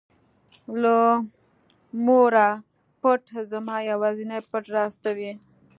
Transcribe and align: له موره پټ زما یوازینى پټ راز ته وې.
له 0.81 0.97
موره 2.05 2.49
پټ 3.01 3.23
زما 3.51 3.75
یوازینى 3.91 4.39
پټ 4.49 4.65
راز 4.75 4.93
ته 5.03 5.09
وې. 5.17 5.31